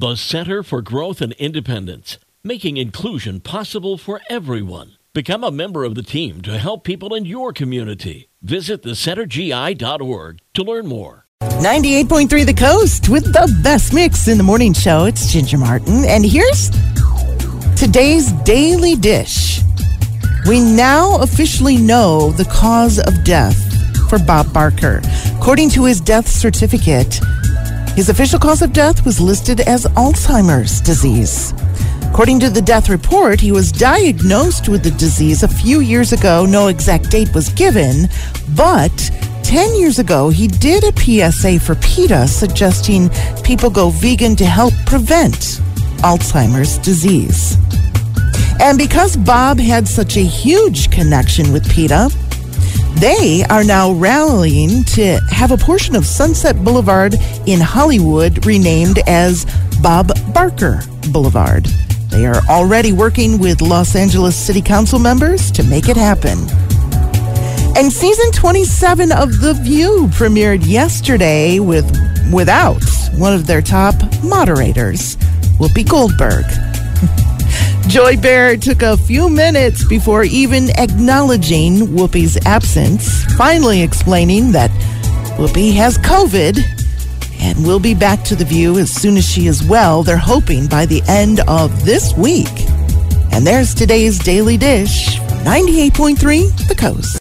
The 0.00 0.16
Center 0.16 0.62
for 0.62 0.80
Growth 0.80 1.20
and 1.20 1.34
Independence, 1.34 2.16
making 2.42 2.78
inclusion 2.78 3.38
possible 3.38 3.98
for 3.98 4.22
everyone. 4.30 4.92
Become 5.12 5.44
a 5.44 5.50
member 5.50 5.84
of 5.84 5.94
the 5.94 6.02
team 6.02 6.40
to 6.40 6.56
help 6.56 6.84
people 6.84 7.14
in 7.14 7.26
your 7.26 7.52
community. 7.52 8.30
Visit 8.40 8.82
thecentergi.org 8.82 10.38
to 10.54 10.62
learn 10.62 10.86
more. 10.86 11.26
98.3 11.42 12.46
The 12.46 12.54
Coast 12.54 13.10
with 13.10 13.24
the 13.24 13.54
best 13.62 13.92
mix 13.92 14.26
in 14.26 14.38
the 14.38 14.42
morning 14.42 14.72
show. 14.72 15.04
It's 15.04 15.30
Ginger 15.30 15.58
Martin. 15.58 16.06
And 16.06 16.24
here's 16.24 16.70
today's 17.76 18.32
daily 18.44 18.96
dish. 18.96 19.60
We 20.48 20.60
now 20.60 21.20
officially 21.20 21.76
know 21.76 22.30
the 22.30 22.46
cause 22.46 22.98
of 23.00 23.22
death 23.22 23.58
for 24.08 24.18
Bob 24.18 24.50
Barker. 24.54 25.02
According 25.36 25.68
to 25.70 25.84
his 25.84 26.00
death 26.00 26.26
certificate, 26.26 27.20
his 27.96 28.08
official 28.08 28.38
cause 28.38 28.62
of 28.62 28.72
death 28.72 29.04
was 29.04 29.20
listed 29.20 29.60
as 29.60 29.84
Alzheimer's 29.86 30.80
disease. 30.80 31.52
According 32.10 32.40
to 32.40 32.50
the 32.50 32.62
death 32.62 32.88
report, 32.88 33.40
he 33.40 33.52
was 33.52 33.70
diagnosed 33.72 34.68
with 34.68 34.82
the 34.82 34.90
disease 34.92 35.42
a 35.42 35.48
few 35.48 35.80
years 35.80 36.12
ago. 36.12 36.44
No 36.44 36.68
exact 36.68 37.10
date 37.10 37.34
was 37.34 37.48
given, 37.50 38.08
but 38.56 39.10
10 39.42 39.74
years 39.76 39.98
ago, 39.98 40.28
he 40.28 40.46
did 40.46 40.84
a 40.84 40.92
PSA 40.96 41.58
for 41.60 41.74
PETA 41.76 42.28
suggesting 42.28 43.10
people 43.42 43.70
go 43.70 43.90
vegan 43.90 44.36
to 44.36 44.44
help 44.44 44.74
prevent 44.86 45.60
Alzheimer's 46.02 46.78
disease. 46.78 47.56
And 48.60 48.76
because 48.76 49.16
Bob 49.16 49.58
had 49.58 49.88
such 49.88 50.16
a 50.16 50.20
huge 50.20 50.90
connection 50.90 51.52
with 51.52 51.68
PETA, 51.70 52.10
they 52.96 53.44
are 53.48 53.64
now 53.64 53.92
rallying 53.92 54.84
to 54.84 55.20
have 55.30 55.50
a 55.50 55.56
portion 55.56 55.96
of 55.96 56.04
Sunset 56.04 56.62
Boulevard 56.62 57.14
in 57.46 57.60
Hollywood 57.60 58.44
renamed 58.44 58.98
as 59.06 59.46
Bob 59.82 60.12
Barker 60.34 60.80
Boulevard. 61.10 61.64
They 62.10 62.26
are 62.26 62.42
already 62.48 62.92
working 62.92 63.38
with 63.38 63.62
Los 63.62 63.94
Angeles 63.94 64.36
City 64.36 64.60
Council 64.60 64.98
members 64.98 65.50
to 65.52 65.62
make 65.62 65.88
it 65.88 65.96
happen. 65.96 66.38
And 67.76 67.92
season 67.92 68.32
27 68.32 69.12
of 69.12 69.40
The 69.40 69.54
View 69.54 70.08
premiered 70.12 70.66
yesterday 70.66 71.60
with 71.60 71.86
without 72.32 72.82
one 73.14 73.32
of 73.32 73.46
their 73.46 73.62
top 73.62 73.94
moderators, 74.22 75.16
Whoopi 75.58 75.88
Goldberg. 75.88 76.69
Joy 77.90 78.18
Behar 78.18 78.56
took 78.56 78.82
a 78.82 78.96
few 78.96 79.28
minutes 79.28 79.82
before 79.82 80.22
even 80.22 80.70
acknowledging 80.78 81.88
Whoopi's 81.88 82.38
absence, 82.46 83.24
finally 83.34 83.82
explaining 83.82 84.52
that 84.52 84.70
Whoopi 85.36 85.74
has 85.74 85.98
COVID 85.98 86.60
and 87.40 87.66
will 87.66 87.80
be 87.80 87.96
back 87.96 88.22
to 88.26 88.36
the 88.36 88.44
view 88.44 88.78
as 88.78 88.92
soon 88.92 89.16
as 89.16 89.26
she 89.26 89.48
is 89.48 89.64
well. 89.64 90.04
They're 90.04 90.16
hoping 90.16 90.68
by 90.68 90.86
the 90.86 91.02
end 91.08 91.40
of 91.48 91.84
this 91.84 92.14
week. 92.16 92.46
And 93.32 93.44
there's 93.44 93.74
today's 93.74 94.20
Daily 94.20 94.56
Dish 94.56 95.16
98.3 95.42 96.68
The 96.68 96.76
Coast. 96.76 97.16